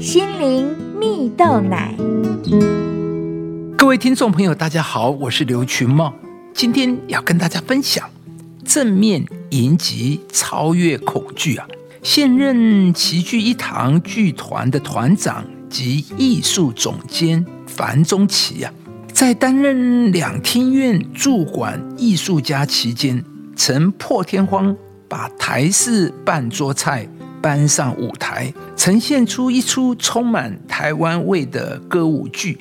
[0.00, 1.94] 心灵蜜豆奶。
[3.76, 6.14] 各位听众朋友，大家好，我是刘群茂，
[6.54, 8.08] 今天要跟大家分享
[8.64, 11.68] 正面迎击超越恐惧啊！
[12.02, 18.72] 现任齐聚一堂剧团的团长及艺术总监樊中奇啊，
[19.12, 23.22] 在担任两厅院驻馆艺术家期间，
[23.54, 24.74] 曾破天荒
[25.06, 27.06] 把台式半桌菜。
[27.40, 32.58] 搬上舞台，呈现出一出充满台湾味的歌舞剧，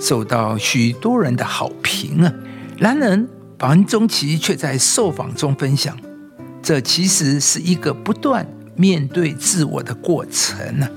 [0.00, 2.32] 受到许多人的好评啊。
[2.78, 3.26] 然而，
[3.58, 5.96] 樊中奇却在受访中分享，
[6.62, 10.88] 这其实是一个不断面对自我的过程呢。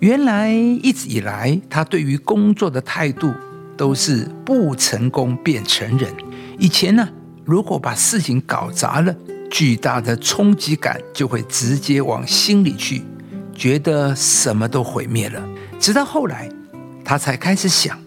[0.00, 3.32] 原来一直以来，他对于工作的态度
[3.76, 6.12] 都是不成功便成仁。
[6.58, 7.08] 以前呢，
[7.44, 9.14] 如果把事情搞砸了，
[9.52, 13.02] 巨大的冲击感就会直接往心里去，
[13.54, 15.46] 觉得什么都毁灭了。
[15.78, 16.48] 直到后来，
[17.04, 18.00] 他才开始想，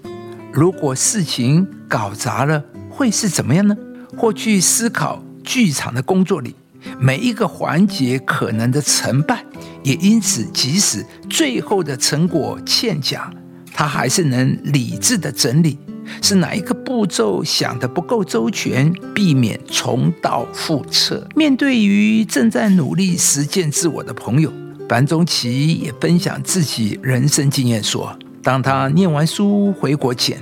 [0.51, 3.77] 如果事情搞砸了，会是怎么样呢？
[4.17, 6.55] 或去思考剧场的工作里
[6.99, 9.45] 每一个环节可能的成败，
[9.83, 13.31] 也因此，即使最后的成果欠佳，
[13.71, 15.77] 他还是能理智的整理。
[16.21, 21.27] 是哪一个步骤想的不够周全，避免重蹈覆辙？
[21.35, 24.51] 面对于正在努力实践自我的朋友，
[24.87, 30.39] 樊中奇也分享自己人生经验，说：当他念完书回国前，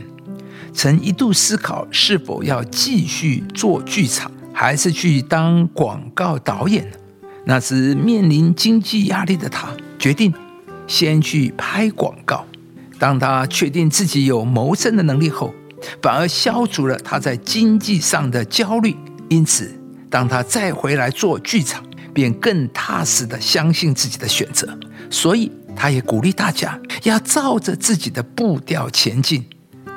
[0.74, 6.90] 曾一度思考是否要继续做剧场，还是去当广告导演？
[7.46, 9.68] 那时面临经济压力的他，
[10.00, 10.34] 决定
[10.88, 12.46] 先去拍广告。
[13.00, 15.54] 当他确定自己有谋生的能力后，
[16.02, 18.96] 反而消除了他在经济上的焦虑。
[19.30, 19.74] 因此，
[20.10, 21.84] 当他再回来做剧场，
[22.14, 24.78] 便更踏实的相信自己的选择。
[25.10, 29.44] 所以，他也鼓励大家要照着自己的步调前进，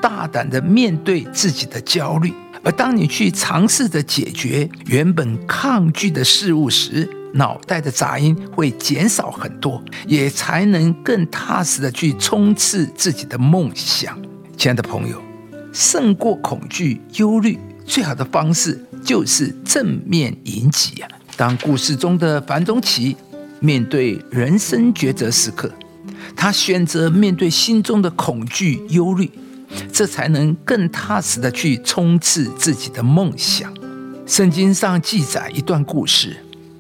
[0.01, 2.33] 大胆的面对自己的焦虑。
[2.65, 14.19] 而当你去尝试着解决原本抗拒的事物时，脑袋的杂音会减少很多，也才能更踏实的去冲刺自己的梦想。
[14.57, 15.23] 亲爱的朋友，
[15.73, 21.09] 胜过恐惧、忧虑，最好的方式就是正面迎击啊！
[21.37, 23.17] 当故事中的樊中奇
[23.61, 25.71] 面对人生抉择时刻，
[26.35, 29.31] 他选择面对心中的恐惧、忧虑。
[29.93, 33.75] 这才能更踏实的去冲刺自己的梦想。
[34.25, 36.37] 圣经上记载一段故事：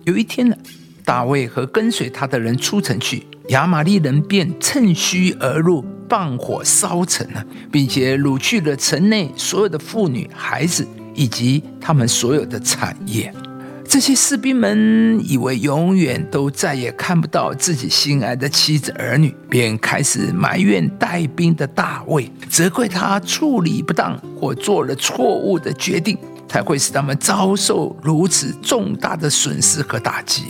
[0.06, 0.56] 有一天呢，
[1.04, 13.34] 大卫和跟随他的人出城去，亚玛利人便趁虚而入，放火烧城了，并且掳去了城内所有的妇女、孩子以及他们所有的产业。
[13.88, 26.16] 这些士兵们以为永远都再也看不到自己心爱的妻子儿女，便开始埋怨带兵的大卫，责怪他处理不当或做了错误的决定，
[26.48, 30.44] 才会使他们遭受如此重大的损失和打击。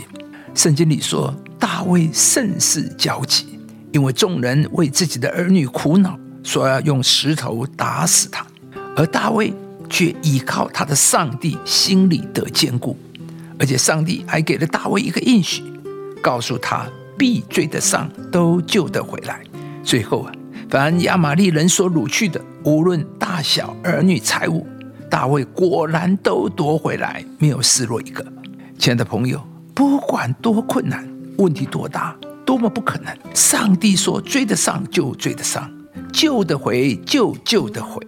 [0.55, 3.59] 圣经里说，大卫甚是焦急，
[3.93, 8.47] 因为众人为自己的儿女苦恼，说要用石头打死他，
[8.97, 9.53] 而大卫
[9.91, 12.97] 却依靠他的上帝，心里得坚固。
[13.59, 15.63] 而且上帝还给了大卫一个应许，
[16.23, 16.87] 告诉他
[17.17, 19.43] 必追得上，都救得回来。
[19.83, 20.33] 最后啊，
[20.69, 24.67] 凡亚玛利人所掳去的，无论大小儿女财物，
[25.09, 28.25] 大卫果然都夺回来，没有失落一个。
[28.79, 29.41] 亲爱的朋友，
[29.75, 31.09] 不管多困难，
[31.39, 35.71] 问题多大，多么不可能，上帝说追得上就追得上，
[36.13, 38.05] 救得回就救得回。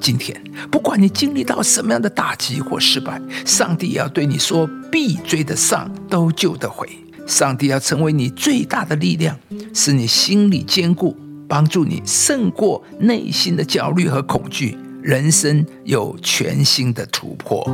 [0.00, 0.40] 今天，
[0.70, 6.88] 不管你经历到什么样的打击或失败，上帝要对你说：必追得上，都救得回。
[7.26, 9.36] 上帝要成为你最大的力量，
[9.74, 11.16] 使你心里坚固，
[11.48, 17.66] 帮助你胜过内心的焦虑和恐惧，人生有全新的突破。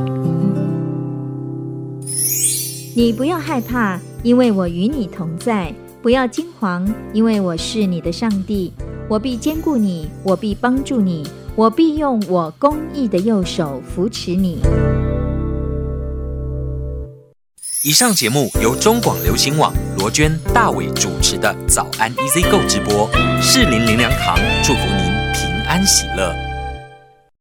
[2.95, 8.71] 你不要害怕，因为我与你同在；不要惊慌，因为我是你的上帝。
[9.09, 11.27] 我必兼顾你，我必帮助你。
[11.57, 14.61] 我必用我公义的右手扶持你。
[17.83, 23.09] 以上节目由中广流行网罗娟、大伟主持的早安 EZ 购直播，
[23.41, 26.33] 适林林良堂祝福您平安喜乐。